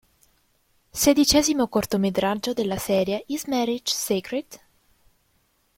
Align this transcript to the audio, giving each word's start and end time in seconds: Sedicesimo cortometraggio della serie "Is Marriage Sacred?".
Sedicesimo 0.93 1.67
cortometraggio 1.67 2.53
della 2.53 2.77
serie 2.79 3.23
"Is 3.27 3.43
Marriage 3.43 3.93
Sacred?". 3.93 4.59